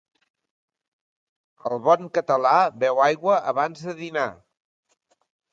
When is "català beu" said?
2.19-3.05